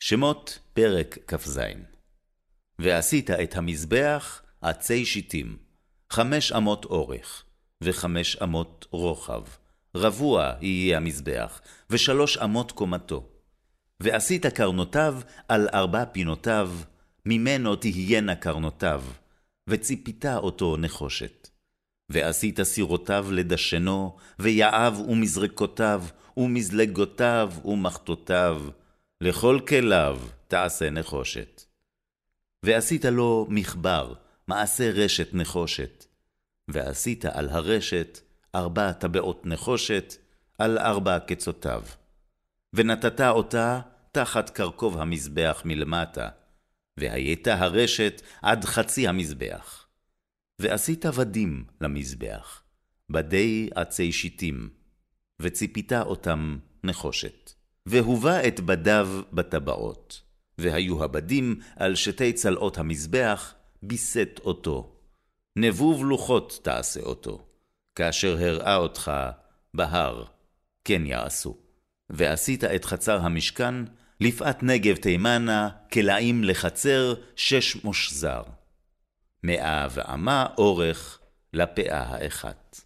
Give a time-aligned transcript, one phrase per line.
[0.00, 1.60] שמות פרק כ"ז
[2.78, 5.56] ועשית את המזבח עצי שיטים,
[6.10, 7.44] חמש אמות אורך,
[7.80, 9.42] וחמש אמות רוחב,
[9.94, 13.28] רבוע יהיה המזבח, ושלוש אמות קומתו.
[14.00, 16.70] ועשית קרנותיו על ארבע פינותיו,
[17.26, 19.02] ממנו תהיינה קרנותיו,
[19.66, 21.48] וציפית אותו נחושת.
[22.08, 26.04] ועשית סירותיו לדשנו, ויעב ומזרקותיו,
[26.36, 28.62] ומזלגותיו ומחתותיו,
[29.20, 31.62] לכל כליו תעשה נחושת.
[32.62, 34.14] ועשית לו מחבר,
[34.48, 36.04] מעשה רשת נחושת,
[36.68, 38.20] ועשית על הרשת
[38.54, 40.14] ארבע טבעות נחושת,
[40.58, 41.82] על ארבע קצותיו.
[42.72, 43.80] ונתת אותה
[44.12, 46.28] תחת קרקוב המזבח מלמטה,
[46.96, 49.86] והייתה הרשת עד חצי המזבח.
[50.58, 52.62] ועשית ודים למזבח,
[53.10, 54.70] בדי עצי שיטים,
[55.42, 57.55] וציפית אותם נחושת.
[57.86, 60.22] והובא את בדיו בטבעות,
[60.58, 64.92] והיו הבדים על שתי צלעות המזבח, ביסט אותו.
[65.56, 67.46] נבוב לוחות תעשה אותו,
[67.94, 69.12] כאשר הראה אותך
[69.74, 70.24] בהר,
[70.84, 71.56] כן יעשו.
[72.10, 73.74] ועשית את חצר המשכן,
[74.20, 78.42] לפאת נגב תימנה, כלאים לחצר, שש מושזר.
[79.42, 81.18] מאה ואמה אורך
[81.52, 82.80] לפאה האחת.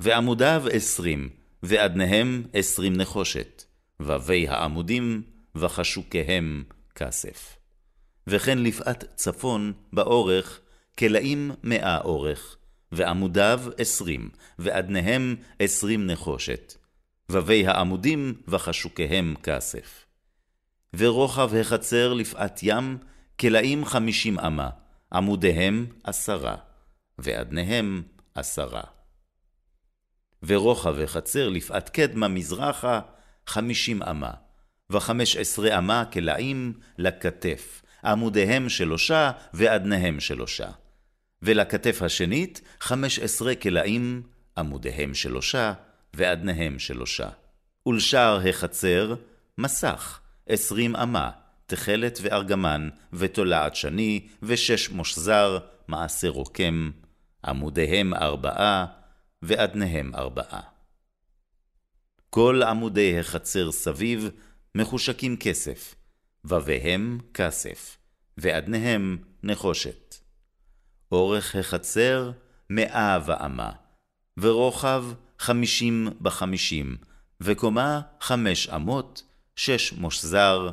[0.00, 1.30] ועמודיו עשרים,
[1.62, 3.64] ועדניהם עשרים נחושת.
[4.00, 5.22] ווי העמודים,
[5.54, 6.64] וחשוקיהם
[6.94, 7.56] כסף.
[8.26, 10.60] וכן לפאת צפון באורך,
[10.98, 12.56] כלאים מאה אורך,
[12.92, 16.74] ועמודיו עשרים, ואדניהם עשרים נחושת.
[17.30, 20.04] ווי העמודים, וחשוקיהם כסף.
[20.94, 22.98] ורוחב החצר לפאת ים,
[23.40, 24.70] כלאים חמישים אמה,
[25.12, 26.56] עמודיהם עשרה,
[27.18, 28.02] ואדניהם
[28.34, 28.82] עשרה.
[30.42, 33.00] ורוחב החצר לפאת קדמה מזרחה,
[33.46, 34.30] חמישים אמה,
[34.90, 40.68] וחמש עשרה אמה כלאים לכתף, עמודיהם שלושה ואדניהם שלושה.
[41.42, 44.22] ולכתף השנית חמש עשרה כלאים,
[44.58, 45.72] עמודיהם שלושה
[46.14, 47.28] ואדניהם שלושה.
[47.86, 49.14] ולשער החצר
[49.58, 51.30] מסך, עשרים אמה,
[51.66, 55.58] תכלת וארגמן, ותולעת שני, ושש מושזר,
[55.88, 56.90] מעשה רוקם,
[57.44, 58.86] עמודיהם ארבעה,
[59.42, 60.73] ואדניהם ארבעה.
[62.34, 64.30] כל עמודי החצר סביב
[64.74, 65.94] מחושקים כסף,
[66.44, 67.96] ובהם כסף,
[68.38, 70.16] ואדניהם נחושת.
[71.12, 72.30] אורך החצר
[72.70, 73.70] מאה ואמה,
[74.38, 75.04] ורוחב
[75.38, 76.96] חמישים בחמישים,
[77.40, 79.22] וקומה חמש אמות,
[79.56, 80.70] שש מושזר,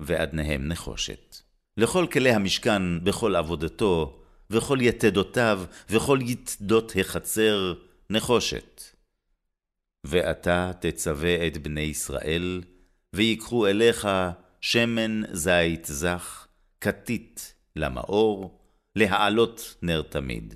[0.00, 1.36] ואדניהם נחושת.
[1.76, 7.74] לכל כלי המשכן בכל עבודתו, וכל יתדותיו, וכל יתדות החצר,
[8.10, 8.99] נחושת.
[10.10, 12.62] ואתה תצווה את בני ישראל,
[13.12, 14.08] ויקחו אליך
[14.60, 16.46] שמן זית זך,
[16.80, 18.60] כתית למאור,
[18.96, 20.54] להעלות נר תמיד.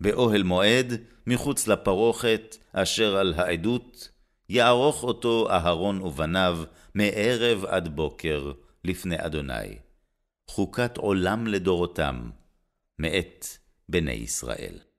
[0.00, 0.92] באוהל מועד,
[1.26, 4.08] מחוץ לפרוכת, אשר על העדות,
[4.48, 6.58] יערוך אותו אהרון ובניו,
[6.94, 8.52] מערב עד בוקר,
[8.84, 9.78] לפני אדוני.
[10.50, 12.30] חוקת עולם לדורותם,
[12.98, 13.46] מאת
[13.88, 14.89] בני ישראל.